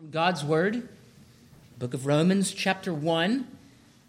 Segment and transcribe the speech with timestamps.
[0.00, 0.88] from God's Word,
[1.78, 3.46] book of Romans, chapter 1.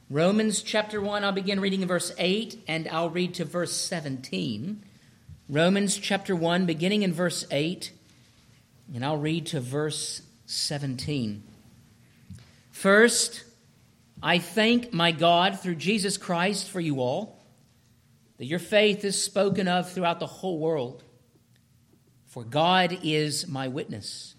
[0.10, 4.82] Romans, chapter 1, I'll begin reading in verse 8 and I'll read to verse 17.
[5.50, 7.92] Romans, chapter 1, beginning in verse 8,
[8.96, 11.44] and I'll read to verse 17.
[12.72, 13.44] First,
[14.24, 17.44] I thank my God through Jesus Christ for you all,
[18.38, 21.04] that your faith is spoken of throughout the whole world.
[22.28, 24.36] For God is my witness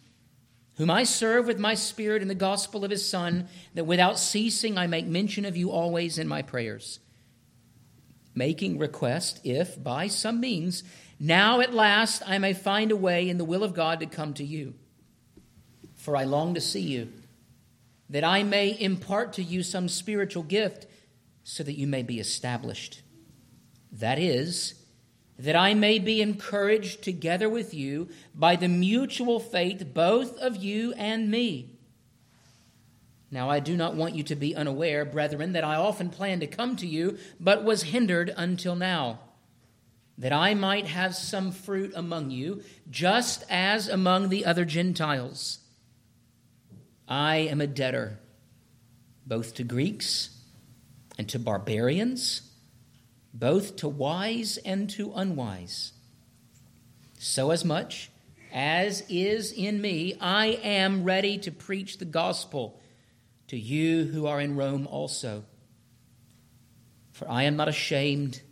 [0.76, 4.78] whom I serve with my spirit in the gospel of his Son, that without ceasing
[4.78, 7.00] I make mention of you always in my prayers,
[8.34, 10.82] making request if, by some means,
[11.20, 14.34] now at last I may find a way in the will of God to come
[14.34, 14.74] to you.
[15.94, 17.12] For I long to see you,
[18.10, 20.86] that I may impart to you some spiritual gift,
[21.44, 23.02] so that you may be established.
[23.92, 24.81] That is,
[25.38, 30.92] that I may be encouraged together with you by the mutual faith both of you
[30.94, 31.70] and me.
[33.30, 36.46] Now, I do not want you to be unaware, brethren, that I often planned to
[36.46, 39.20] come to you, but was hindered until now,
[40.18, 45.60] that I might have some fruit among you, just as among the other Gentiles.
[47.08, 48.18] I am a debtor,
[49.26, 50.38] both to Greeks
[51.16, 52.51] and to barbarians
[53.32, 55.92] both to wise and to unwise.
[57.18, 58.10] So, as much
[58.52, 62.80] as is in me, I am ready to preach the gospel
[63.48, 65.44] to you who are in Rome also.
[67.12, 68.42] For I am not ashamed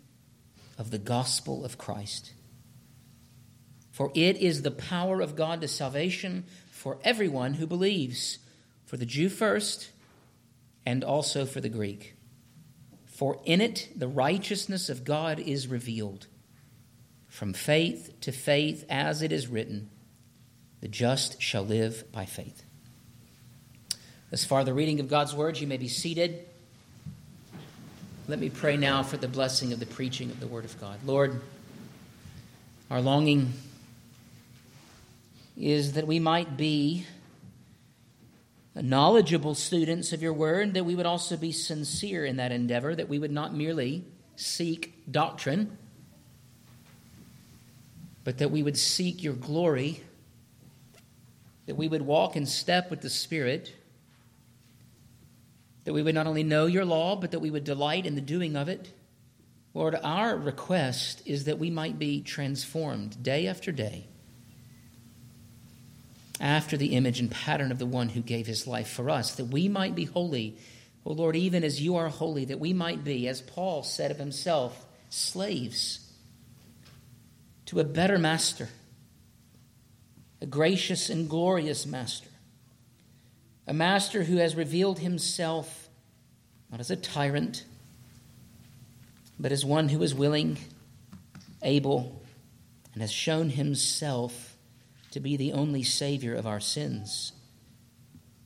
[0.79, 2.33] of the gospel of Christ.
[3.91, 8.39] For it is the power of God to salvation for everyone who believes,
[8.87, 9.91] for the Jew first,
[10.87, 12.15] and also for the Greek.
[13.21, 16.27] For in it the righteousness of God is revealed.
[17.29, 19.91] From faith to faith, as it is written,
[20.81, 22.63] the just shall live by faith.
[24.33, 26.47] As far the reading of God's words, you may be seated.
[28.27, 30.99] Let me pray now for the blessing of the preaching of the Word of God.
[31.05, 31.43] Lord,
[32.91, 33.53] our longing
[35.59, 37.05] is that we might be
[38.75, 43.09] knowledgeable students of your word, that we would also be sincere in that endeavor, that
[43.09, 44.05] we would not merely
[44.37, 45.77] seek doctrine,
[48.25, 50.03] but that we would seek your glory,
[51.67, 53.75] that we would walk in step with the Spirit,
[55.85, 58.21] that we would not only know your law, but that we would delight in the
[58.21, 58.93] doing of it.
[59.75, 64.10] Lord, our request is that we might be transformed day after day
[66.41, 69.47] after the image and pattern of the one who gave his life for us, that
[69.47, 70.57] we might be holy,
[71.05, 74.19] O Lord, even as you are holy, that we might be, as Paul said of
[74.19, 76.11] himself, slaves
[77.67, 78.69] to a better master,
[80.41, 82.31] a gracious and glorious master,
[83.67, 85.89] a master who has revealed himself
[86.71, 87.65] not as a tyrant,
[89.39, 90.57] but as one who is willing,
[91.63, 92.23] able,
[92.93, 94.50] and has shown himself
[95.11, 97.33] to be the only Savior of our sins.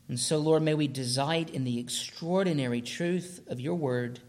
[0.09, 4.21] And so, Lord, may we delight in the extraordinary truth of your word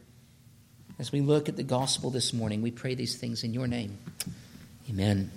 [0.98, 2.62] as we look at the gospel this morning.
[2.62, 3.98] We pray these things in your name.
[4.90, 5.32] Amen.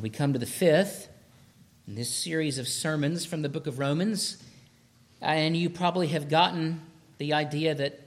[0.00, 1.08] We come to the fifth
[1.88, 4.42] in this series of sermons from the book of Romans.
[5.22, 6.82] And you probably have gotten
[7.18, 8.00] the idea that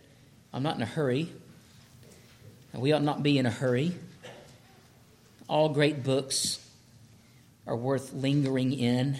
[0.53, 1.29] I'm not in a hurry.
[2.73, 3.93] We ought not be in a hurry.
[5.47, 6.65] All great books
[7.65, 9.17] are worth lingering in,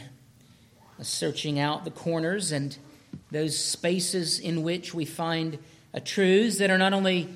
[1.02, 2.78] searching out the corners and
[3.32, 5.58] those spaces in which we find
[6.06, 7.36] truths that are not only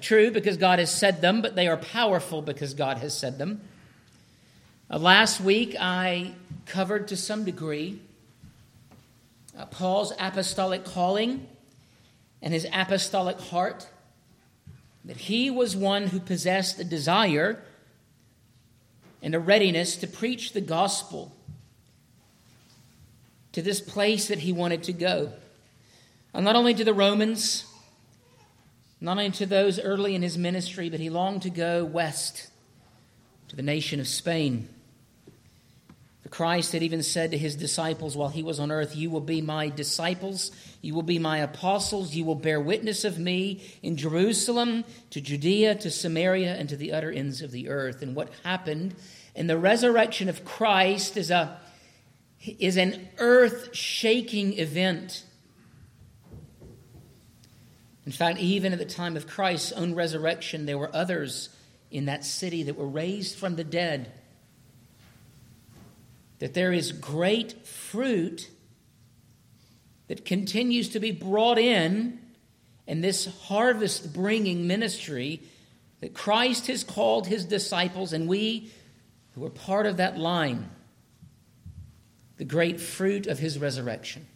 [0.00, 3.60] true because God has said them, but they are powerful because God has said them.
[4.88, 6.32] Uh, last week, I
[6.66, 8.00] covered to some degree
[9.58, 11.46] uh, Paul's apostolic calling
[12.40, 13.88] and his apostolic heart
[15.04, 17.62] that he was one who possessed a desire
[19.22, 21.32] and a readiness to preach the gospel
[23.52, 25.32] to this place that he wanted to go.
[26.32, 27.66] And not only to the Romans,
[29.00, 32.48] not only to those early in his ministry, but he longed to go west
[33.48, 34.68] to the nation of Spain.
[36.30, 39.42] Christ had even said to his disciples while he was on earth, You will be
[39.42, 44.84] my disciples, you will be my apostles, you will bear witness of me in Jerusalem,
[45.10, 48.00] to Judea, to Samaria, and to the utter ends of the earth.
[48.00, 48.94] And what happened
[49.34, 51.60] in the resurrection of Christ is, a,
[52.44, 55.24] is an earth shaking event.
[58.06, 61.48] In fact, even at the time of Christ's own resurrection, there were others
[61.90, 64.12] in that city that were raised from the dead.
[66.40, 68.50] That there is great fruit
[70.08, 72.18] that continues to be brought in
[72.86, 75.40] in this harvest bringing ministry
[76.00, 78.72] that Christ has called his disciples, and we
[79.34, 80.68] who are part of that line,
[82.38, 84.26] the great fruit of his resurrection.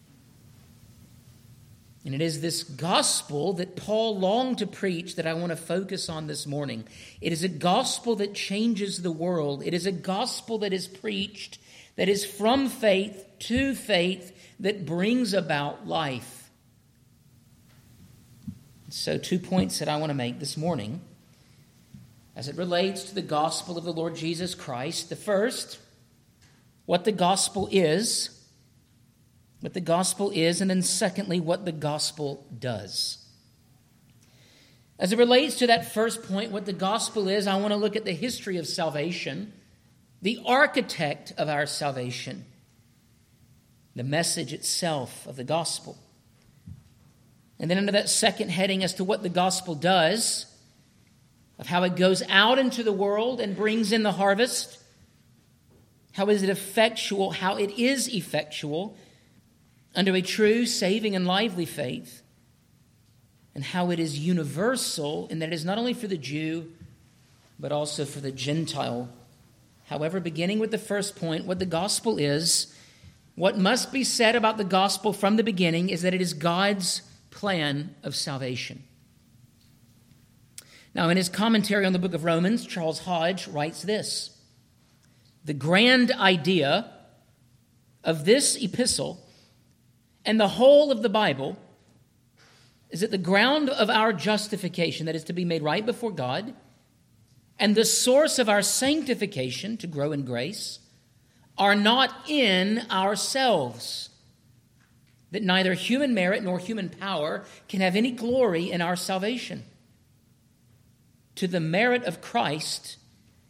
[2.05, 6.11] And it is this gospel that Paul longed to preach that I want to focus
[6.11, 6.85] on this morning.
[7.23, 9.63] It is a gospel that changes the world.
[9.65, 11.59] It is a gospel that is preached
[11.97, 16.51] that is from faith to faith that brings about life.
[18.89, 21.01] So, two points that I want to make this morning
[22.37, 25.09] as it relates to the gospel of the Lord Jesus Christ.
[25.09, 25.79] The first,
[26.87, 28.35] what the gospel is
[29.65, 33.17] what the gospel is, and then secondly, what the gospel does.
[34.99, 37.97] As it relates to that first point, what the gospel is, I want to look
[37.97, 39.55] at the history of salvation,
[40.25, 42.47] the architect of our salvation,
[43.95, 45.99] the message itself of the gospel.
[47.61, 50.47] And then, under that second heading, as to what the gospel does,
[51.59, 54.79] of how it goes out into the world and brings in the harvest,
[56.13, 58.97] how is it effectual, how it is effectual
[59.95, 62.23] under a true, saving, and lively faith,
[63.55, 66.73] and how it is universal in that it is not only for the Jew,
[67.61, 69.11] but also for the Gentile.
[69.85, 72.75] However, beginning with the first point, what the gospel is,
[73.35, 77.03] what must be said about the gospel from the beginning is that it is God's
[77.31, 78.85] plan of salvation.
[80.95, 84.31] Now, in his commentary on the book of Romans, Charles Hodge writes this
[85.45, 86.91] The grand idea
[88.05, 89.21] of this epistle
[90.25, 91.59] and the whole of the Bible
[92.91, 96.55] is that the ground of our justification, that is to be made right before God,
[97.59, 100.81] and the source of our sanctification, to grow in grace,
[101.57, 104.11] are not in ourselves.
[105.31, 109.65] That neither human merit nor human power can have any glory in our salvation.
[111.37, 112.97] To the merit of Christ,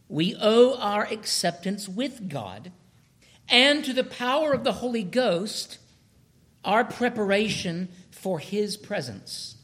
[0.07, 2.71] we owe our acceptance with God,
[3.47, 5.77] and to the power of the Holy Ghost,
[6.63, 9.55] our preparation for His presence.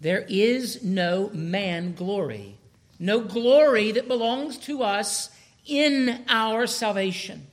[0.00, 2.56] There is no man glory,
[2.98, 5.30] no glory that belongs to us
[5.66, 7.46] in our salvation.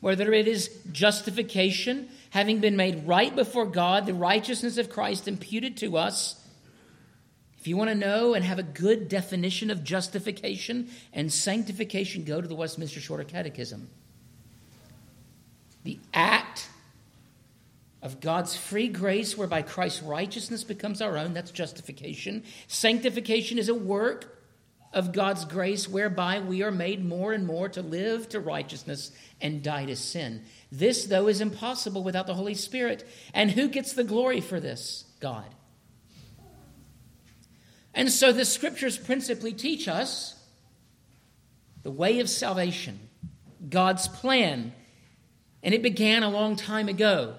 [0.00, 5.76] Whether it is justification, having been made right before God, the righteousness of Christ imputed
[5.78, 6.40] to us.
[7.58, 12.42] If you want to know and have a good definition of justification and sanctification, go
[12.42, 13.88] to the Westminster Shorter Catechism
[15.84, 16.68] the act
[18.04, 21.32] of God's free grace whereby Christ's righteousness becomes our own.
[21.32, 22.44] That's justification.
[22.68, 24.38] Sanctification is a work
[24.92, 29.10] of God's grace whereby we are made more and more to live to righteousness
[29.40, 30.42] and die to sin.
[30.70, 33.08] This, though, is impossible without the Holy Spirit.
[33.32, 35.06] And who gets the glory for this?
[35.18, 35.46] God.
[37.94, 40.36] And so the scriptures principally teach us
[41.82, 43.08] the way of salvation,
[43.68, 44.72] God's plan
[45.62, 47.36] and it began a long time ago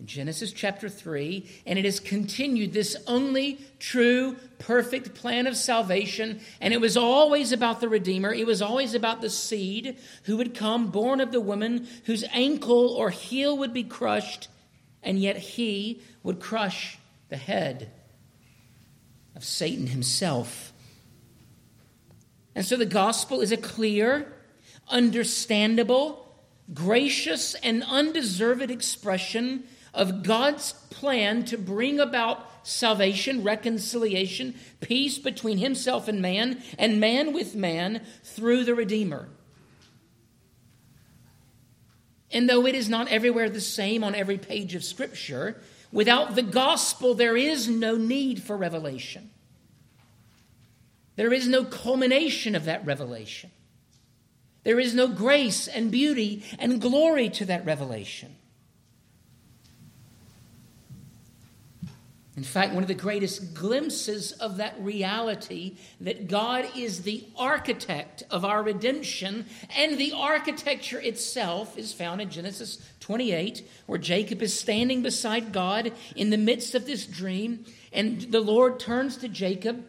[0.00, 6.40] in Genesis chapter 3, and it has continued this only true, perfect plan of salvation.
[6.60, 8.32] And it was always about the Redeemer.
[8.32, 12.90] It was always about the seed who would come, born of the woman, whose ankle
[12.90, 14.48] or heel would be crushed,
[15.02, 17.90] and yet he would crush the head
[19.34, 20.72] of Satan himself.
[22.54, 24.32] And so the gospel is a clear,
[24.88, 26.24] understandable,
[26.72, 29.64] gracious and undeserved expression
[29.94, 37.32] of God's plan to bring about salvation, reconciliation, peace between himself and man, and man
[37.32, 39.28] with man through the Redeemer.
[42.30, 46.42] And though it is not everywhere the same on every page of Scripture, without the
[46.42, 49.30] gospel there is no need for revelation.
[51.16, 53.50] There is no culmination of that revelation.
[54.62, 58.36] There is no grace and beauty and glory to that revelation.
[62.38, 68.22] In fact, one of the greatest glimpses of that reality that God is the architect
[68.30, 74.56] of our redemption and the architecture itself is found in Genesis 28, where Jacob is
[74.56, 79.84] standing beside God in the midst of this dream, and the Lord turns to Jacob,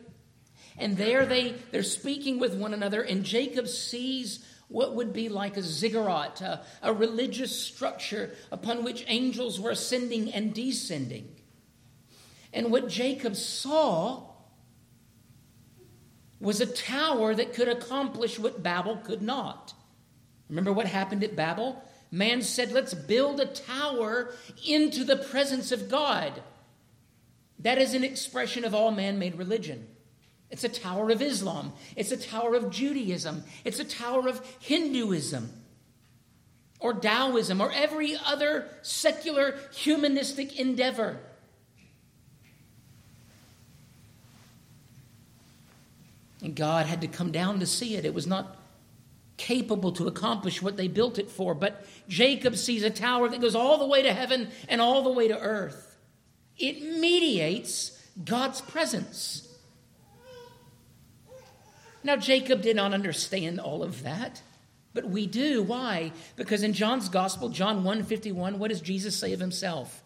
[0.75, 5.55] and there they, they're speaking with one another, and Jacob sees what would be like
[5.55, 11.35] a ziggurat, a, a religious structure upon which angels were ascending and descending.
[12.53, 14.23] And what Jacob saw
[16.39, 19.73] was a tower that could accomplish what Babel could not.
[20.49, 21.83] Remember what happened at Babel?
[22.11, 24.33] Man said, Let's build a tower
[24.67, 26.41] into the presence of God.
[27.59, 29.87] That is an expression of all man made religion.
[30.49, 31.73] It's a tower of Islam.
[31.95, 33.43] It's a tower of Judaism.
[33.63, 35.51] It's a tower of Hinduism
[36.79, 41.19] or Taoism or every other secular humanistic endeavor.
[46.41, 48.05] And God had to come down to see it.
[48.05, 48.55] It was not
[49.37, 51.55] capable to accomplish what they built it for.
[51.55, 55.11] But Jacob sees a tower that goes all the way to heaven and all the
[55.11, 55.97] way to earth.
[56.57, 59.47] It mediates God's presence.
[62.03, 64.41] Now, Jacob did not understand all of that,
[64.93, 65.63] but we do.
[65.63, 66.11] Why?
[66.35, 70.01] Because in John's Gospel, John 151, what does Jesus say of himself?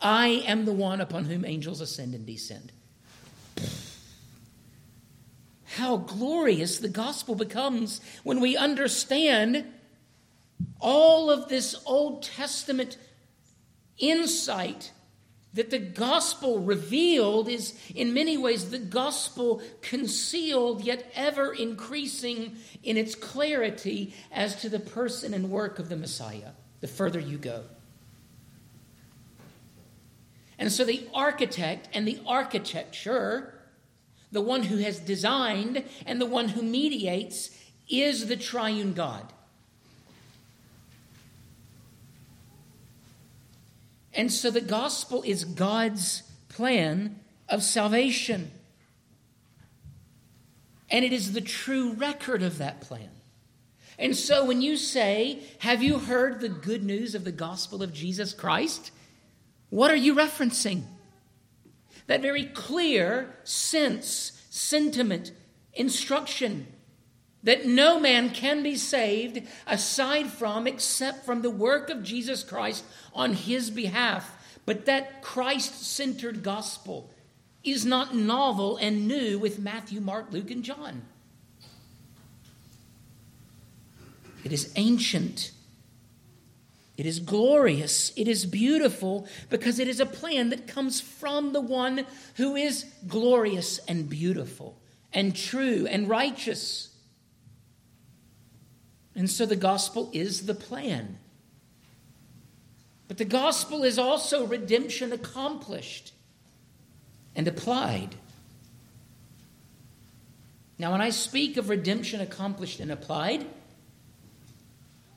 [0.00, 2.72] I am the one upon whom angels ascend and descend.
[5.76, 9.64] How glorious the gospel becomes when we understand
[10.80, 12.96] all of this Old Testament
[13.98, 14.92] insight
[15.54, 22.96] that the gospel revealed is in many ways the gospel concealed yet ever increasing in
[22.96, 26.50] its clarity as to the person and work of the Messiah
[26.80, 27.64] the further you go.
[30.58, 33.53] And so the architect and the architecture,
[34.34, 37.50] the one who has designed and the one who mediates,
[37.88, 39.32] is the triune God.
[44.12, 48.50] And so the gospel is God's plan of salvation.
[50.90, 53.10] And it is the true record of that plan.
[53.98, 57.92] And so when you say, Have you heard the good news of the gospel of
[57.92, 58.90] Jesus Christ?
[59.70, 60.82] What are you referencing?
[62.06, 65.32] That very clear sense, sentiment,
[65.72, 66.66] instruction
[67.44, 72.84] that no man can be saved aside from, except from the work of Jesus Christ
[73.14, 74.36] on his behalf.
[74.66, 77.10] But that Christ centered gospel
[77.62, 81.02] is not novel and new with Matthew, Mark, Luke, and John.
[84.42, 85.52] It is ancient.
[86.96, 88.12] It is glorious.
[88.16, 92.86] It is beautiful because it is a plan that comes from the one who is
[93.08, 94.78] glorious and beautiful
[95.12, 96.90] and true and righteous.
[99.16, 101.18] And so the gospel is the plan.
[103.08, 106.12] But the gospel is also redemption accomplished
[107.34, 108.14] and applied.
[110.78, 113.46] Now, when I speak of redemption accomplished and applied,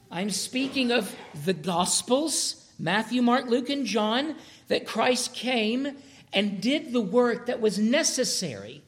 [0.10, 1.14] I'm speaking of
[1.46, 4.36] the Gospels Matthew, Mark, Luke, and John
[4.68, 5.98] that Christ came
[6.32, 8.84] and did the work that was necessary.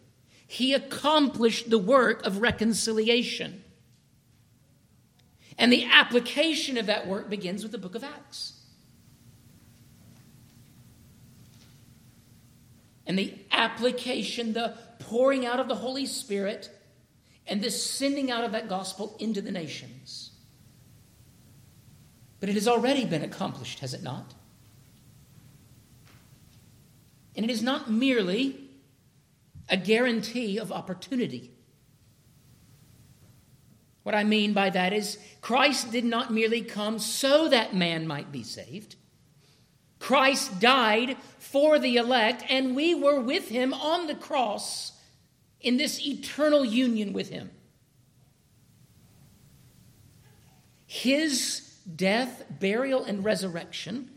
[0.45, 3.63] He accomplished the work of reconciliation.
[5.57, 8.53] And the application of that work begins with the book of Acts.
[13.05, 16.69] And the application, the pouring out of the Holy Spirit,
[17.47, 20.28] and the sending out of that gospel into the nations.
[22.39, 24.33] But it has already been accomplished, has it not?
[27.35, 28.69] And it is not merely
[29.67, 31.51] a guarantee of opportunity.
[34.03, 38.31] What I mean by that is, Christ did not merely come so that man might
[38.31, 38.95] be saved.
[39.99, 44.93] Christ died for the elect, and we were with him on the cross
[45.61, 47.51] in this eternal union with him.
[50.87, 54.09] His death, burial, and resurrection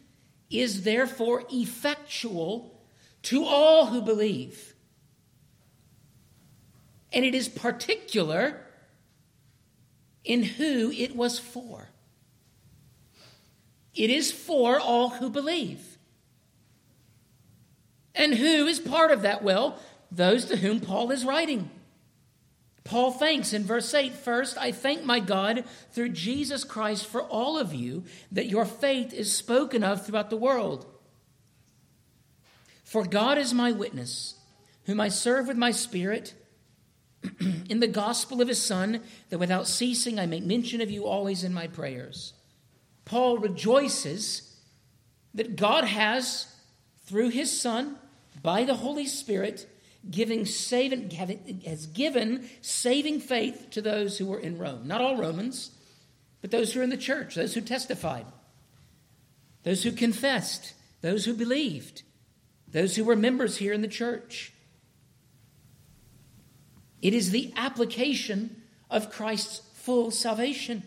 [0.51, 2.81] is therefore effectual
[3.23, 4.75] to all who believe.
[7.13, 8.61] And it is particular
[10.25, 11.89] in who it was for.
[13.95, 15.99] It is for all who believe.
[18.15, 19.43] And who is part of that?
[19.43, 19.79] Well,
[20.11, 21.71] those to whom Paul is writing.
[22.85, 27.59] Paul thanks in verse 8 First, I thank my God through Jesus Christ for all
[27.59, 30.87] of you that your faith is spoken of throughout the world.
[32.85, 34.35] For God is my witness,
[34.85, 36.35] whom I serve with my spirit
[37.71, 41.45] in the gospel of his Son, that without ceasing I make mention of you always
[41.45, 42.35] in my prayers.
[43.05, 44.57] Paul rejoices
[45.35, 46.55] that God has,
[47.07, 47.97] through his Son,
[48.43, 49.69] by the Holy Spirit,
[50.11, 51.11] giving saving,
[51.65, 54.87] has given saving faith to those who were in Rome.
[54.87, 55.71] Not all Romans,
[56.41, 58.27] but those who are in the church, those who testified,
[59.63, 62.03] those who confessed, those who believed.
[62.73, 64.53] those who were members here in the church.
[67.01, 70.83] It is the application of Christ's full salvation.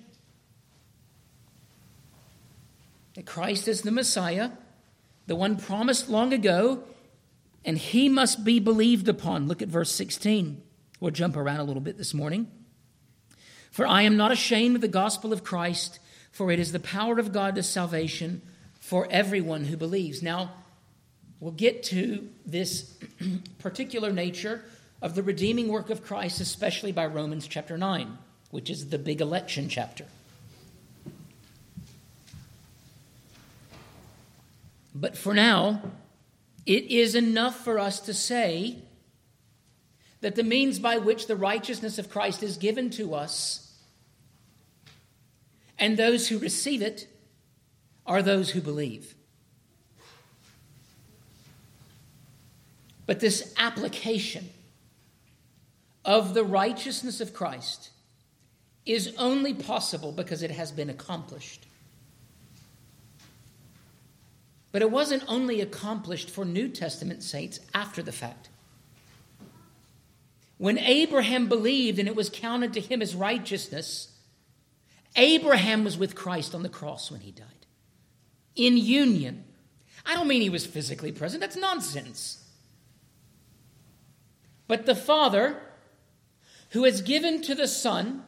[3.13, 4.51] That Christ is the Messiah,
[5.27, 6.83] the one promised long ago,
[7.65, 9.47] and he must be believed upon.
[9.47, 10.61] Look at verse 16.
[10.99, 12.49] We'll jump around a little bit this morning.
[13.71, 15.99] For I am not ashamed of the gospel of Christ,
[16.31, 18.41] for it is the power of God to salvation
[18.79, 20.21] for everyone who believes.
[20.21, 20.53] Now,
[21.39, 22.93] we'll get to this
[23.59, 24.63] particular nature
[25.01, 28.17] of the redeeming work of Christ, especially by Romans chapter 9,
[28.51, 30.05] which is the big election chapter.
[34.93, 35.81] But for now,
[36.65, 38.79] it is enough for us to say
[40.21, 43.65] that the means by which the righteousness of Christ is given to us
[45.77, 47.07] and those who receive it
[48.05, 49.15] are those who believe.
[53.05, 54.49] But this application
[56.03, 57.91] of the righteousness of Christ
[58.85, 61.65] is only possible because it has been accomplished.
[64.75, 68.49] But it wasn't only accomplished for New Testament saints after the fact.
[70.57, 74.11] When Abraham believed and it was counted to him as righteousness,
[75.15, 77.47] Abraham was with Christ on the cross when he died.
[78.57, 79.45] In union.
[80.05, 82.45] I don't mean he was physically present, that's nonsense.
[84.67, 85.55] But the Father,
[86.71, 88.24] who has given to the Son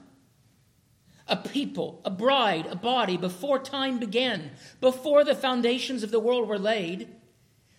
[1.27, 6.47] a people, a bride, a body before time began, before the foundations of the world
[6.47, 7.07] were laid,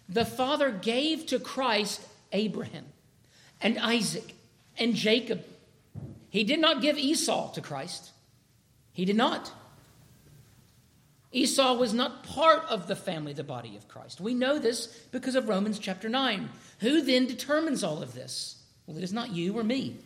[0.09, 2.01] the Father gave to Christ
[2.33, 2.87] Abraham
[3.61, 4.35] and Isaac
[4.79, 5.45] and Jacob.
[6.31, 8.11] He did not give Esau to Christ.
[8.93, 9.53] He did not.
[11.31, 14.21] Esau was not part of the family, the body of Christ.
[14.21, 16.49] We know this because of Romans chapter 9.
[16.81, 18.63] Who then determines all of this?
[18.87, 19.99] Well, it is not you or me.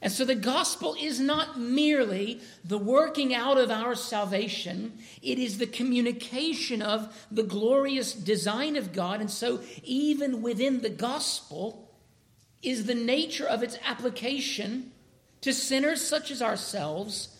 [0.00, 5.58] And so the gospel is not merely the working out of our salvation, it is
[5.58, 9.20] the communication of the glorious design of God.
[9.20, 11.90] And so, even within the gospel,
[12.62, 14.92] is the nature of its application
[15.40, 17.36] to sinners such as ourselves,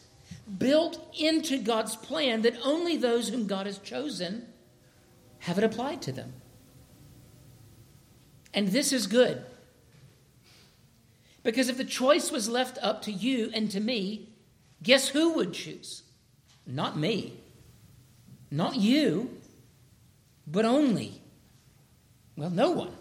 [0.59, 4.47] built into God's plan that only those whom God has chosen
[5.41, 6.33] have it applied to them.
[8.55, 9.45] And this is good.
[11.43, 14.29] Because if the choice was left up to you and to me,
[14.83, 16.03] guess who would choose?
[16.67, 17.33] Not me,
[18.51, 19.31] not you,
[20.47, 21.21] but only,
[22.37, 22.93] well, no one.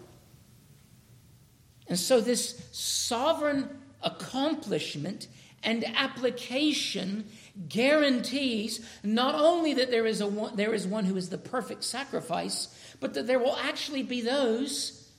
[1.88, 3.68] And so, this sovereign
[4.02, 5.26] accomplishment
[5.62, 7.24] and application
[7.68, 11.84] guarantees not only that there is, a one, there is one who is the perfect
[11.84, 12.68] sacrifice,
[13.00, 15.10] but that there will actually be those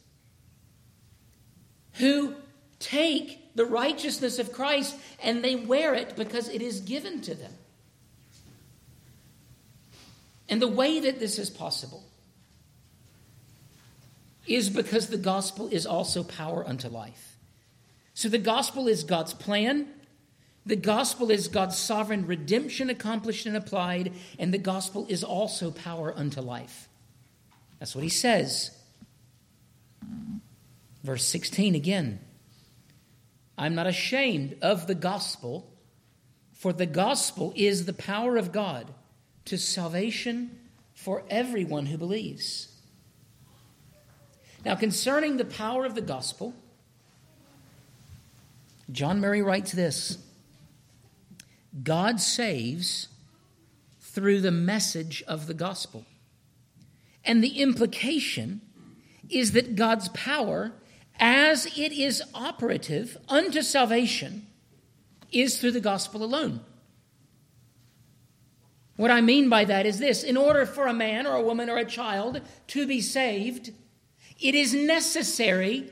[1.93, 2.35] who
[2.79, 7.53] take the righteousness of Christ and they wear it because it is given to them.
[10.47, 12.03] And the way that this is possible
[14.47, 17.37] is because the gospel is also power unto life.
[18.15, 19.87] So the gospel is God's plan.
[20.65, 26.13] The gospel is God's sovereign redemption accomplished and applied, and the gospel is also power
[26.15, 26.89] unto life.
[27.79, 28.71] That's what he says.
[31.03, 32.19] Verse 16 again.
[33.59, 35.69] I'm not ashamed of the gospel,
[36.53, 38.87] for the gospel is the power of God
[39.45, 40.57] to salvation
[40.93, 42.73] for everyone who believes.
[44.63, 46.53] Now, concerning the power of the gospel,
[48.89, 50.17] John Murray writes this
[51.83, 53.09] God saves
[53.99, 56.05] through the message of the gospel.
[57.25, 58.61] And the implication
[59.29, 60.71] is that God's power
[61.19, 64.47] as it is operative unto salvation
[65.31, 66.61] is through the gospel alone.
[68.95, 71.69] What I mean by that is this in order for a man or a woman
[71.69, 73.71] or a child to be saved,
[74.39, 75.89] it is necessary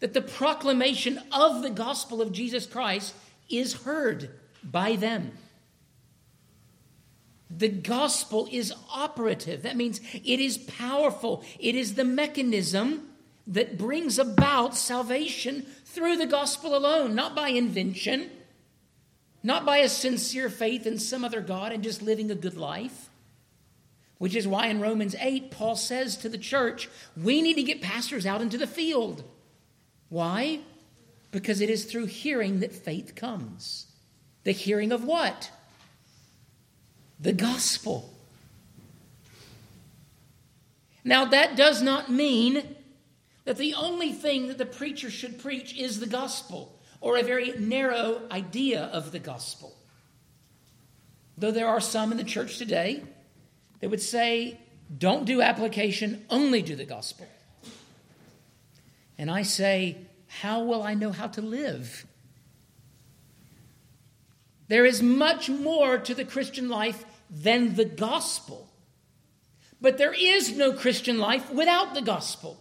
[0.00, 3.14] that the proclamation of the gospel of Jesus Christ
[3.48, 4.30] is heard
[4.62, 5.32] by them.
[7.50, 9.62] The gospel is operative.
[9.62, 11.44] That means it is powerful.
[11.58, 13.13] It is the mechanism
[13.46, 18.30] that brings about salvation through the gospel alone, not by invention,
[19.42, 23.10] not by a sincere faith in some other God and just living a good life.
[24.18, 27.82] Which is why in Romans 8, Paul says to the church, we need to get
[27.82, 29.22] pastors out into the field.
[30.08, 30.60] Why?
[31.30, 33.86] Because it is through hearing that faith comes.
[34.44, 35.50] The hearing of what?
[37.20, 38.10] The gospel.
[41.02, 42.76] Now, that does not mean
[43.44, 47.52] that the only thing that the preacher should preach is the gospel or a very
[47.58, 49.74] narrow idea of the gospel.
[51.36, 53.02] Though there are some in the church today
[53.80, 54.58] that would say,
[54.96, 57.26] don't do application, only do the gospel.
[59.18, 62.06] And I say, how will I know how to live?
[64.68, 68.68] There is much more to the Christian life than the gospel.
[69.80, 72.58] But there is no Christian life without the gospel.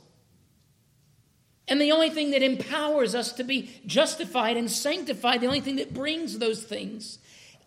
[1.67, 5.78] And the only thing that empowers us to be justified and sanctified, the only thing
[5.78, 7.19] that brings those things,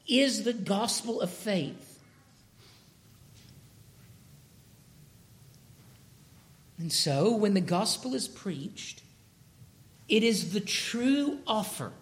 [0.06, 1.98] is the gospel of faith.
[6.78, 9.02] And so, when the gospel is preached,
[10.08, 11.92] it is the true offer,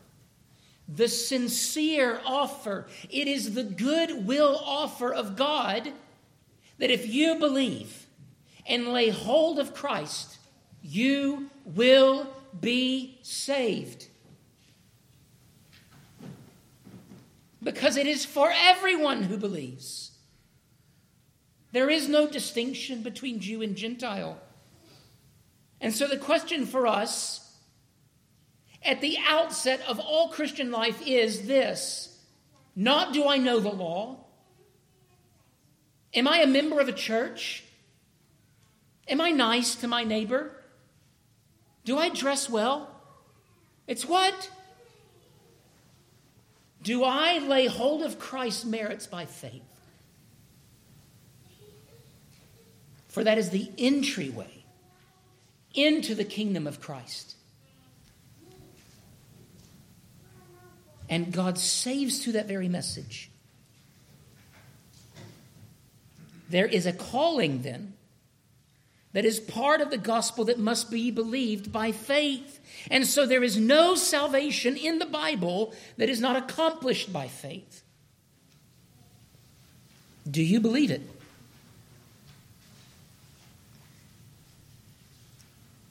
[0.88, 2.86] the sincere offer.
[3.08, 5.92] It is the goodwill offer of God
[6.78, 8.06] that if you believe
[8.66, 10.38] and lay hold of Christ,
[10.82, 12.26] you will
[12.60, 14.06] be saved.
[17.62, 20.12] Because it is for everyone who believes.
[21.72, 24.38] There is no distinction between Jew and Gentile.
[25.80, 27.56] And so the question for us
[28.84, 32.10] at the outset of all Christian life is this
[32.76, 34.18] not do I know the law?
[36.12, 37.64] Am I a member of a church?
[39.08, 40.52] Am I nice to my neighbor?
[41.84, 42.90] Do I dress well?
[43.86, 44.50] It's what?
[46.82, 49.62] Do I lay hold of Christ's merits by faith?
[53.08, 54.64] For that is the entryway
[55.74, 57.36] into the kingdom of Christ.
[61.08, 63.30] And God saves through that very message.
[66.48, 67.93] There is a calling then
[69.14, 72.60] that is part of the gospel that must be believed by faith.
[72.90, 77.82] And so there is no salvation in the Bible that is not accomplished by faith.
[80.28, 81.02] Do you believe it?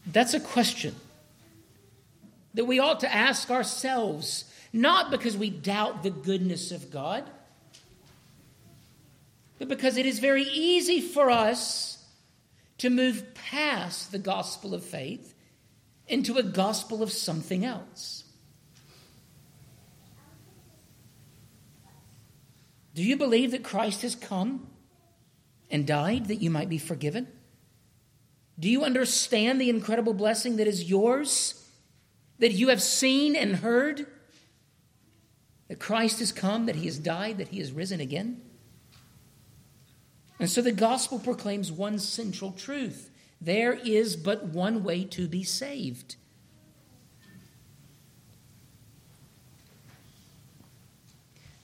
[0.05, 0.93] That's a question
[2.53, 7.23] that we ought to ask ourselves, not because we doubt the goodness of God,
[9.59, 11.92] but because it is very easy for us
[12.77, 15.33] to move past the gospel of faith
[16.07, 18.23] into a gospel of something else.
[22.93, 24.67] Do you believe that Christ has come
[25.71, 27.27] and died that you might be forgiven?
[28.59, 31.67] Do you understand the incredible blessing that is yours,
[32.37, 34.05] that you have seen and heard?
[35.69, 38.41] That Christ has come, that he has died, that he has risen again?
[40.43, 45.41] And so the gospel proclaims one central truth there is but one way to be
[45.41, 46.17] saved.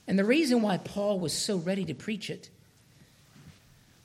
[0.08, 2.50] And the reason why Paul was so ready to preach it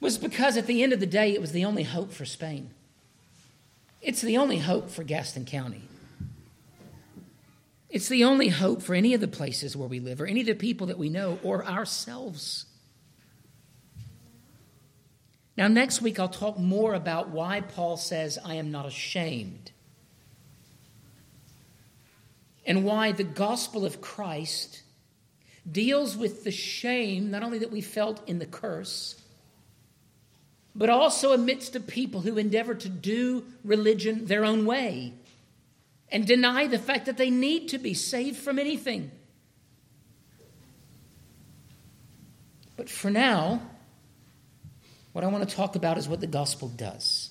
[0.01, 2.71] was because at the end of the day, it was the only hope for Spain.
[4.03, 5.83] It's the only hope for Gaston County.
[7.91, 10.49] It's the only hope for any of the places where we live, or any of
[10.49, 12.67] the people that we know, or ourselves.
[15.57, 19.71] Now, next week, I'll talk more about why Paul says, I am not ashamed,
[22.67, 24.83] and why the gospel of Christ
[25.71, 29.21] deals with the shame, not only that we felt in the curse,
[30.75, 35.13] but also amidst a people who endeavor to do religion their own way
[36.11, 39.11] and deny the fact that they need to be saved from anything.
[42.77, 43.63] But for now,
[45.15, 47.31] what I want to talk about is what the gospel does.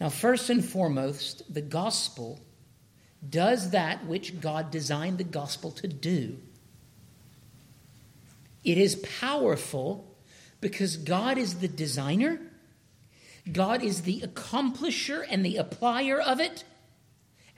[0.00, 2.40] Now, first and foremost, the gospel
[3.28, 6.38] does that which God designed the gospel to do.
[8.62, 10.16] It is powerful
[10.60, 12.38] because God is the designer,
[13.50, 16.62] God is the accomplisher and the applier of it.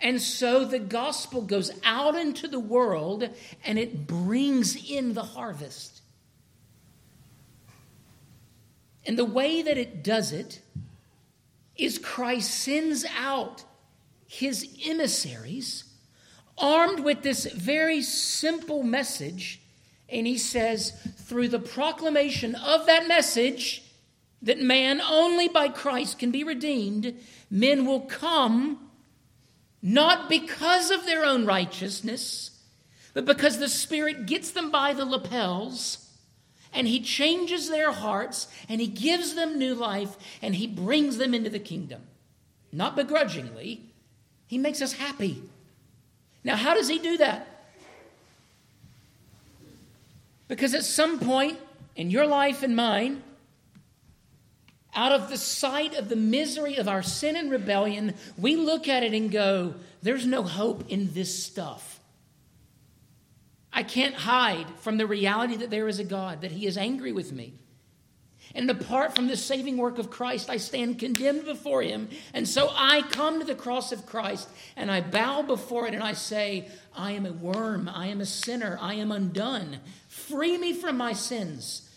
[0.00, 3.28] And so the gospel goes out into the world
[3.62, 5.93] and it brings in the harvest.
[9.06, 10.60] And the way that it does it
[11.76, 13.64] is Christ sends out
[14.26, 15.84] his emissaries
[16.56, 19.60] armed with this very simple message.
[20.08, 23.82] And he says, through the proclamation of that message,
[24.42, 27.14] that man only by Christ can be redeemed,
[27.50, 28.90] men will come
[29.82, 32.50] not because of their own righteousness,
[33.12, 36.03] but because the Spirit gets them by the lapels
[36.74, 41.32] and he changes their hearts and he gives them new life and he brings them
[41.32, 42.02] into the kingdom.
[42.72, 43.82] Not begrudgingly,
[44.46, 45.42] he makes us happy.
[46.42, 47.48] Now, how does he do that?
[50.48, 51.58] Because at some point
[51.96, 53.22] in your life and mine,
[54.94, 59.02] out of the sight of the misery of our sin and rebellion, we look at
[59.02, 61.93] it and go, There's no hope in this stuff.
[63.74, 67.10] I can't hide from the reality that there is a God, that He is angry
[67.12, 67.54] with me.
[68.54, 72.08] And apart from the saving work of Christ, I stand condemned before Him.
[72.32, 76.02] And so I come to the cross of Christ and I bow before it and
[76.02, 79.80] I say, I am a worm, I am a sinner, I am undone.
[80.06, 81.90] Free me from my sins.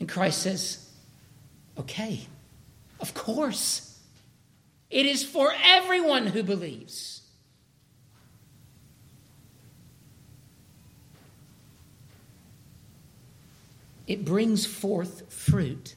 [0.00, 0.90] And Christ says,
[1.78, 2.26] Okay,
[3.00, 3.88] of course.
[4.90, 7.21] It is for everyone who believes.
[14.12, 15.94] It brings forth fruit.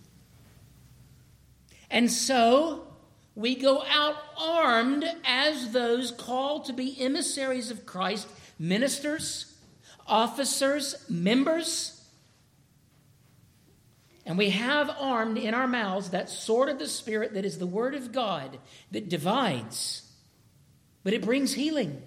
[1.89, 2.88] And so
[3.36, 9.54] we go out armed as those called to be emissaries of Christ, ministers,
[10.08, 11.95] officers, members
[14.25, 17.67] and we have armed in our mouths that sword of the Spirit that is the
[17.67, 18.58] Word of God
[18.91, 20.01] that divides,
[21.04, 22.01] but it brings healing.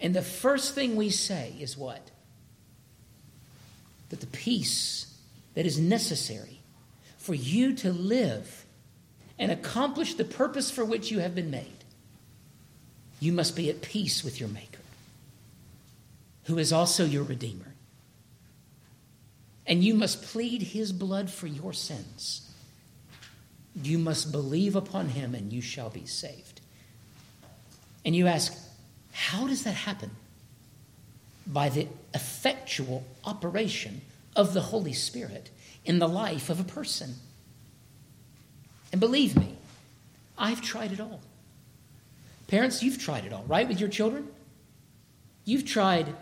[0.00, 2.10] And the first thing we say is what?
[4.10, 5.12] That the peace
[5.54, 6.60] that is necessary
[7.18, 8.66] for you to live
[9.38, 11.84] and accomplish the purpose for which you have been made,
[13.18, 14.80] you must be at peace with your Maker,
[16.44, 17.70] who is also your Redeemer
[19.70, 22.50] and you must plead his blood for your sins.
[23.80, 26.60] You must believe upon him, and you shall be saved.
[28.04, 28.52] And you ask,
[29.12, 30.10] how does that happen?
[31.46, 34.02] By the effectual operation
[34.36, 35.50] of the Holy Spirit
[35.84, 37.14] in the life of a person.
[38.92, 39.56] And believe me,
[40.38, 41.20] I've tried it all.
[42.46, 44.28] Parents, you've tried it all, right, with your children?
[45.44, 46.14] You've tried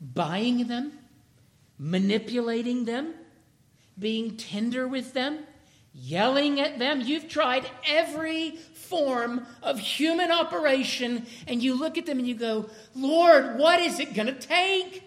[0.00, 0.92] buying them
[1.80, 3.14] manipulating them,
[3.98, 5.38] being tender with them,
[5.92, 7.00] yelling at them.
[7.00, 12.68] You've tried every form of human operation, and you look at them and you go,
[12.94, 15.04] Lord, what is it going to take?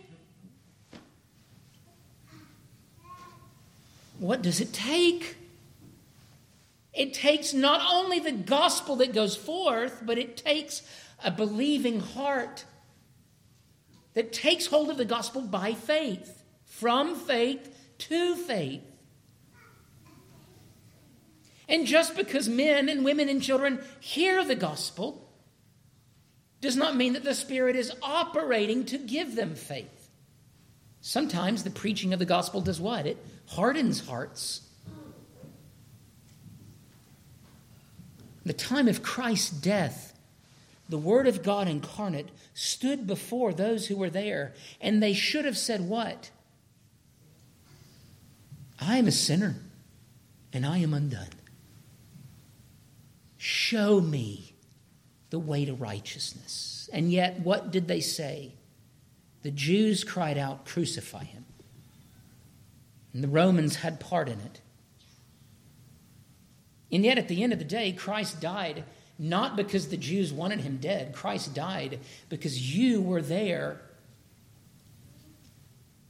[4.19, 5.35] What does it take?
[6.93, 10.81] It takes not only the gospel that goes forth, but it takes
[11.23, 12.65] a believing heart
[14.13, 18.92] that takes hold of the gospel by faith from faith to faith.
[21.67, 25.30] And just because men and women and children hear the gospel
[26.62, 30.10] does not mean that the Spirit is operating to give them faith.
[31.02, 33.06] Sometimes the preaching of the gospel does what?
[33.06, 34.62] It hardens hearts.
[38.45, 40.17] The time of Christ's death,
[40.89, 45.58] the Word of God incarnate stood before those who were there, and they should have
[45.58, 46.30] said, What?
[48.80, 49.56] I am a sinner
[50.52, 51.28] and I am undone.
[53.45, 54.56] Show me
[55.29, 56.89] the way to righteousness.
[56.93, 58.53] And yet, what did they say?
[59.41, 61.43] The Jews cried out, Crucify him.
[63.12, 64.62] And the Romans had part in it.
[66.89, 68.86] And yet, at the end of the day, Christ died
[69.19, 71.12] not because the Jews wanted him dead.
[71.12, 73.82] Christ died because you were there.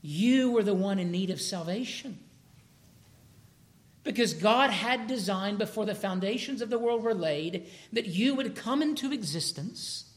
[0.03, 2.19] You were the one in need of salvation.
[4.03, 8.55] Because God had designed before the foundations of the world were laid that you would
[8.55, 10.09] come into existence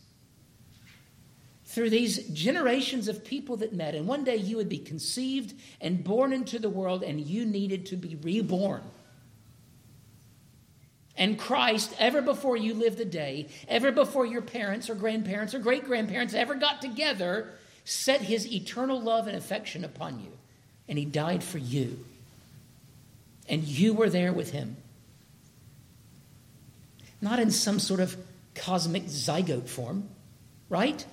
[1.64, 3.94] through these generations of people that met.
[3.94, 7.87] And one day you would be conceived and born into the world, and you needed
[7.87, 8.83] to be reborn.
[11.16, 15.59] And Christ, ever before you lived the day, ever before your parents or grandparents or
[15.59, 17.53] great grandparents ever got together,
[17.85, 20.33] set his eternal love and affection upon you.
[20.88, 22.05] And he died for you
[23.48, 24.76] and you were there with him.
[27.20, 28.16] Not in some sort of
[28.54, 30.09] cosmic zygote form,
[30.68, 31.04] right?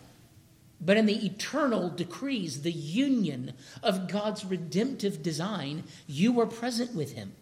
[0.82, 7.14] But in the eternal decrees, the union of God's redemptive design, you were present with
[7.14, 7.34] him.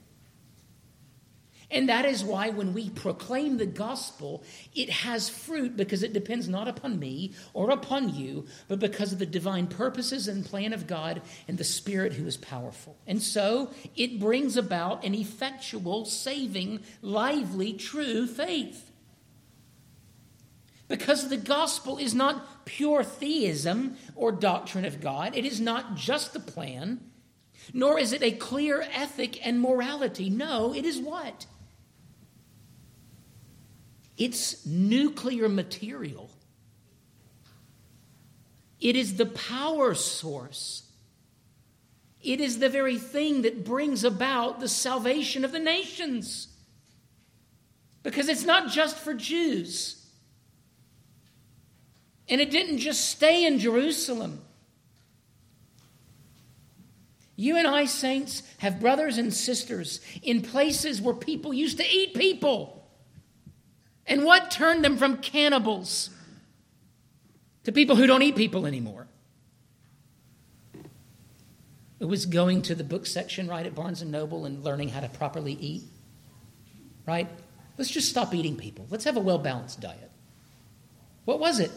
[1.72, 4.44] And that is why when we proclaim the gospel,
[4.76, 9.20] it has fruit because it depends not upon me or upon you, but because of
[9.20, 12.98] the divine purposes and plan of God and the Spirit who is powerful.
[13.08, 18.92] And so it brings about an effectual, saving, lively, true faith.
[20.90, 25.38] Because the gospel is not pure theism or doctrine of God.
[25.38, 27.00] It is not just the plan,
[27.74, 30.30] nor is it a clear ethic and morality.
[30.30, 31.46] No, it is what?
[34.22, 36.30] It's nuclear material.
[38.80, 40.84] It is the power source.
[42.22, 46.50] It is the very thing that brings about the salvation of the nations.
[48.04, 50.06] Because it's not just for Jews.
[52.30, 54.40] And it didn't just stay in Jerusalem.
[57.36, 62.14] You and I, saints, have brothers and sisters in places where people used to eat
[62.14, 62.81] people.
[64.06, 66.10] And what turned them from cannibals
[67.64, 69.08] to people who don't eat people anymore?
[72.00, 75.02] It was going to the book section right at Barnes and Noble and learning how
[75.02, 75.84] to properly eat.
[77.06, 77.28] Right?
[77.78, 78.88] Let's just stop eating people.
[78.90, 80.12] Let's have a well balanced diet.
[81.26, 81.72] What was it?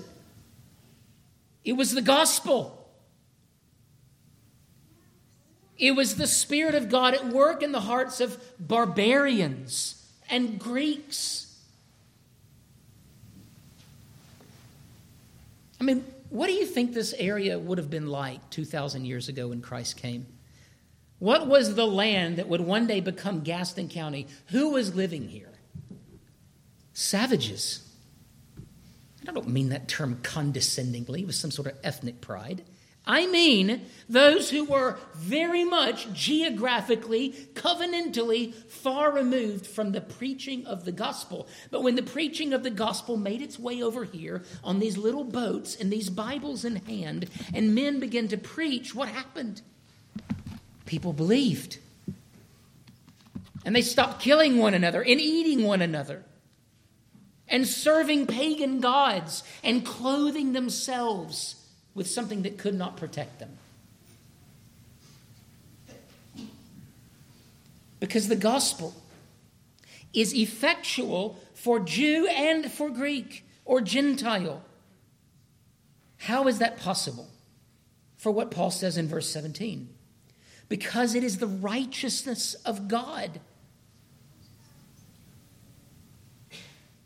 [1.64, 2.80] It was the gospel.
[5.76, 11.43] It was the Spirit of God at work in the hearts of barbarians and Greeks.
[15.84, 19.48] I mean, what do you think this area would have been like 2,000 years ago
[19.48, 20.26] when Christ came?
[21.18, 24.26] What was the land that would one day become Gaston County?
[24.46, 25.52] Who was living here?
[26.94, 27.86] Savages.
[29.28, 32.62] I don't mean that term condescendingly with some sort of ethnic pride.
[33.06, 40.84] I mean those who were very much geographically, covenantally far removed from the preaching of
[40.84, 41.46] the gospel.
[41.70, 45.24] But when the preaching of the gospel made its way over here on these little
[45.24, 49.60] boats and these Bibles in hand, and men began to preach, what happened?
[50.86, 51.78] People believed.
[53.66, 56.24] And they stopped killing one another and eating one another
[57.48, 61.63] and serving pagan gods and clothing themselves
[61.94, 63.56] with something that could not protect them.
[68.00, 68.94] Because the gospel
[70.12, 74.62] is effectual for Jew and for Greek or Gentile.
[76.18, 77.28] How is that possible?
[78.16, 79.88] For what Paul says in verse 17
[80.66, 83.38] because it is the righteousness of God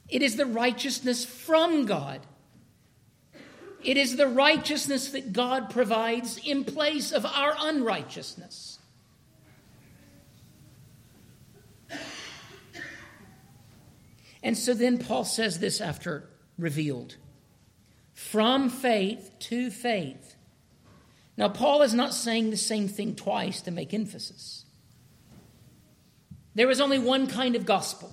[0.08, 2.20] It is the righteousness from God.
[3.88, 8.78] It is the righteousness that God provides in place of our unrighteousness.
[14.42, 17.16] And so then Paul says this after revealed
[18.12, 20.36] from faith to faith.
[21.38, 24.66] Now, Paul is not saying the same thing twice to make emphasis.
[26.54, 28.12] There is only one kind of gospel.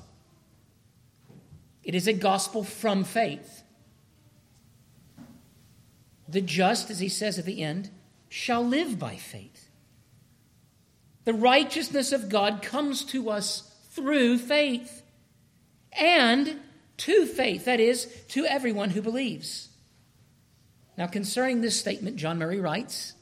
[1.83, 3.63] It is a gospel from faith.
[6.27, 7.89] The just, as he says at the end,
[8.29, 9.69] shall live by faith.
[11.25, 15.03] The righteousness of God comes to us through faith
[15.93, 16.59] and
[16.97, 19.69] to faith, that is, to everyone who believes.
[20.97, 23.13] Now, concerning this statement, John Murray writes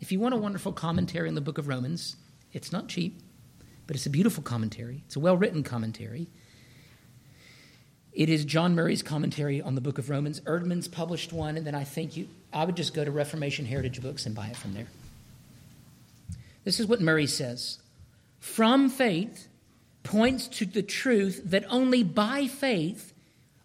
[0.00, 2.16] if you want a wonderful commentary in the book of Romans,
[2.52, 3.20] it's not cheap,
[3.86, 5.02] but it's a beautiful commentary.
[5.06, 6.28] It's a well written commentary.
[8.12, 10.40] It is John Murray's commentary on the book of Romans.
[10.40, 14.02] Eerdmans published one, and then I think you, I would just go to Reformation Heritage
[14.02, 14.88] Books and buy it from there.
[16.64, 17.78] This is what Murray says
[18.40, 19.46] From faith
[20.02, 23.12] points to the truth that only by faith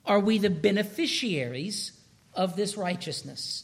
[0.05, 1.93] are we the beneficiaries
[2.33, 3.63] of this righteousness.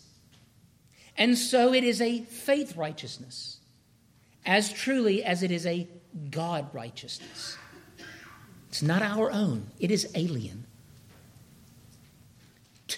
[1.18, 3.60] And so it is a faith righteousness,
[4.46, 5.88] as truly as it is a
[6.32, 7.58] God righteousness.
[8.70, 10.66] It's not our own, it is alien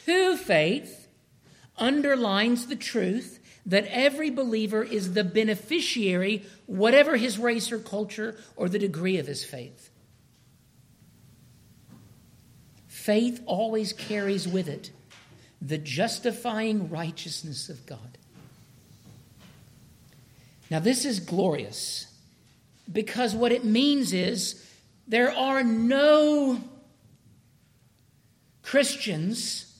[0.06, 1.08] to faith
[1.78, 8.68] underlines the truth that every believer is the beneficiary, whatever his race or culture or
[8.68, 9.90] the degree of his faith.
[12.88, 14.92] Faith always carries with it
[15.62, 18.18] the justifying righteousness of God.
[20.70, 22.08] Now, this is glorious
[22.92, 24.70] because what it means is
[25.08, 26.60] there are no
[28.62, 29.73] Christians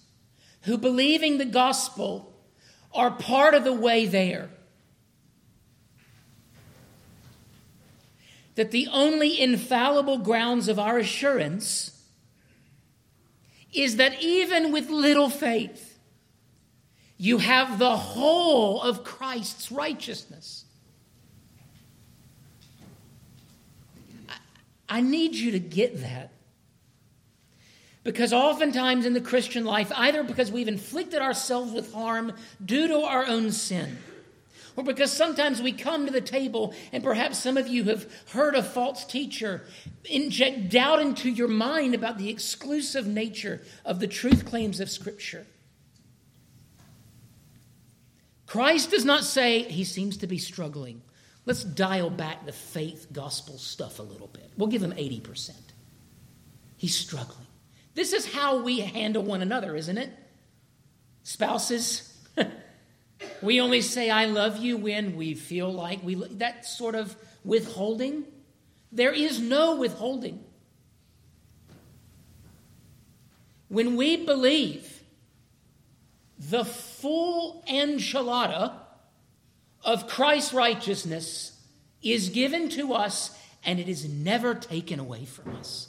[0.64, 2.34] who, believing the gospel,
[2.94, 4.50] are part of the way there.
[8.56, 11.90] That the only infallible grounds of our assurance
[13.74, 15.98] is that even with little faith,
[17.18, 20.66] you have the whole of Christ's righteousness.
[24.90, 26.33] I need you to get that.
[28.04, 32.34] Because oftentimes in the Christian life, either because we've inflicted ourselves with harm
[32.64, 33.98] due to our own sin,
[34.76, 38.56] or because sometimes we come to the table and perhaps some of you have heard
[38.56, 39.62] a false teacher
[40.06, 45.46] inject doubt into your mind about the exclusive nature of the truth claims of Scripture.
[48.48, 51.02] Christ does not say he seems to be struggling.
[51.46, 54.52] Let's dial back the faith gospel stuff a little bit.
[54.58, 55.52] We'll give him 80%.
[56.78, 57.43] He's struggling.
[57.96, 60.10] This is how we handle one another, isn't it?
[61.24, 62.18] Spouses,
[63.42, 68.26] we only say I love you when we feel like we that sort of withholding.
[68.92, 70.44] There is no withholding.
[73.70, 75.02] When we believe
[76.38, 78.74] the full enchilada
[79.84, 81.60] of Christ's righteousness
[82.02, 85.88] is given to us and it is never taken away from us.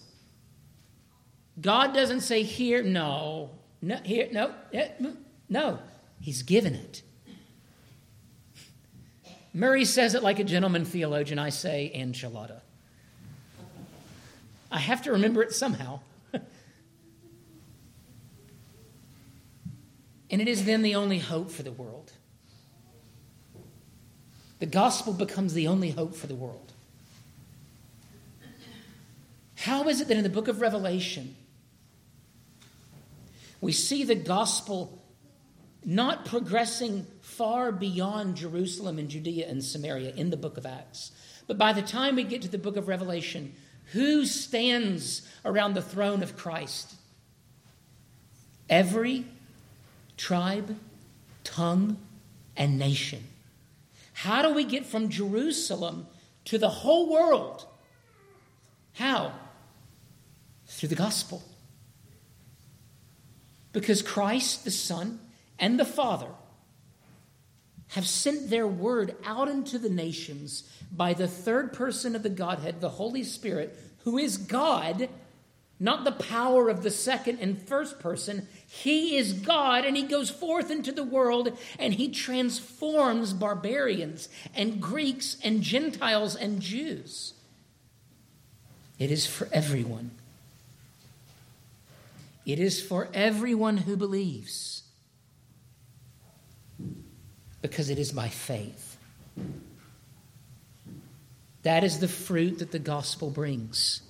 [1.60, 3.50] God doesn't say here, no,
[3.80, 4.52] no, here, no,
[5.48, 5.78] no.
[6.20, 7.02] He's given it.
[9.52, 11.38] Murray says it like a gentleman theologian.
[11.38, 12.60] I say enchilada.
[14.70, 16.00] I have to remember it somehow.
[16.32, 16.42] and
[20.28, 22.12] it is then the only hope for the world.
[24.58, 26.72] The gospel becomes the only hope for the world.
[29.56, 31.36] How is it that in the book of Revelation,
[33.64, 35.02] we see the gospel
[35.86, 41.12] not progressing far beyond Jerusalem and Judea and Samaria in the book of Acts.
[41.46, 43.54] But by the time we get to the book of Revelation,
[43.92, 46.94] who stands around the throne of Christ?
[48.68, 49.24] Every
[50.18, 50.76] tribe,
[51.42, 51.96] tongue,
[52.58, 53.24] and nation.
[54.12, 56.06] How do we get from Jerusalem
[56.44, 57.66] to the whole world?
[58.92, 59.32] How?
[60.66, 61.42] Through the gospel.
[63.74, 65.18] Because Christ, the Son,
[65.58, 66.28] and the Father
[67.88, 72.80] have sent their word out into the nations by the third person of the Godhead,
[72.80, 75.08] the Holy Spirit, who is God,
[75.80, 78.46] not the power of the second and first person.
[78.66, 84.80] He is God, and He goes forth into the world and He transforms barbarians and
[84.80, 87.34] Greeks and Gentiles and Jews.
[89.00, 90.12] It is for everyone.
[92.46, 94.82] It is for everyone who believes
[97.62, 98.98] because it is by faith.
[101.62, 104.02] That is the fruit that the gospel brings.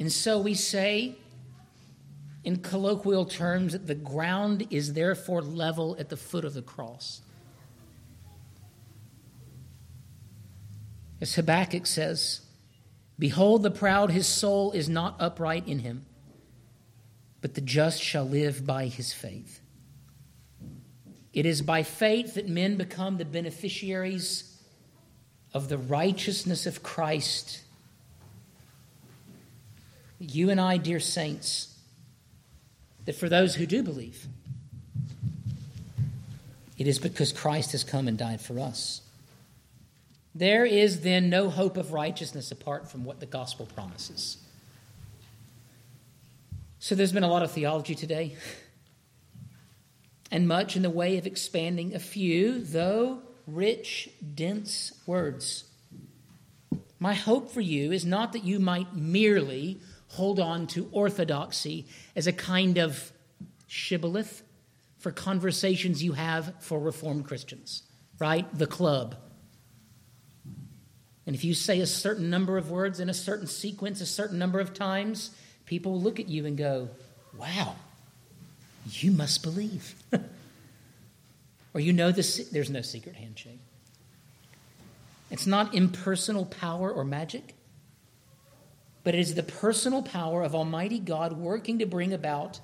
[0.00, 1.14] And so we say,
[2.42, 7.20] in colloquial terms, that the ground is therefore level at the foot of the cross.
[11.20, 12.40] As Habakkuk says,
[13.18, 16.04] Behold, the proud, his soul is not upright in him,
[17.40, 19.60] but the just shall live by his faith.
[21.32, 24.56] It is by faith that men become the beneficiaries
[25.52, 27.60] of the righteousness of Christ.
[30.18, 31.76] You and I, dear saints,
[33.04, 34.26] that for those who do believe,
[36.76, 39.00] it is because Christ has come and died for us.
[40.34, 44.38] There is then no hope of righteousness apart from what the gospel promises.
[46.80, 48.36] So there's been a lot of theology today,
[50.30, 55.64] and much in the way of expanding a few, though rich, dense words.
[56.98, 62.26] My hope for you is not that you might merely hold on to orthodoxy as
[62.26, 63.12] a kind of
[63.66, 64.42] shibboleth
[64.98, 67.82] for conversations you have for Reformed Christians,
[68.18, 68.46] right?
[68.56, 69.16] The club
[71.26, 74.38] and if you say a certain number of words in a certain sequence a certain
[74.38, 75.30] number of times,
[75.66, 76.90] people will look at you and go,
[77.38, 77.76] wow,
[78.90, 79.94] you must believe.
[81.74, 83.60] or you know this, there's no secret handshake.
[85.30, 87.54] It's not impersonal power or magic,
[89.02, 92.60] but it is the personal power of Almighty God working to bring about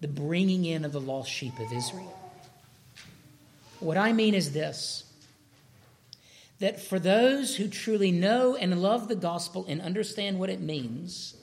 [0.00, 2.18] the bringing in of the lost sheep of Israel.
[3.80, 5.03] What I mean is this
[6.64, 11.36] that for those who truly know and love the gospel and understand what it means,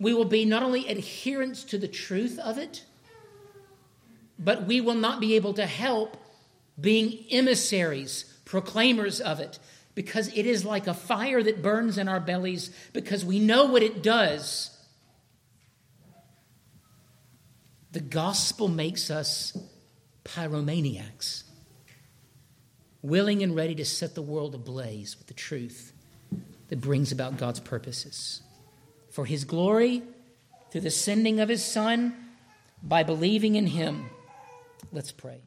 [0.00, 2.84] we will be not only adherents to the truth of it,
[4.40, 6.16] but we will not be able to help
[6.80, 9.60] being emissaries, proclaimers of it,
[9.94, 13.84] because it is like a fire that burns in our bellies because we know what
[13.84, 14.76] it does.
[17.92, 19.56] The gospel makes us
[20.24, 21.44] pyromaniacs
[23.02, 25.92] willing and ready to set the world ablaze with the truth
[26.68, 28.42] that brings about God's purposes.
[29.10, 30.02] For his glory,
[30.70, 32.14] through the sending of his Son,
[32.82, 34.08] by believing in him.
[34.90, 35.42] Let's pray.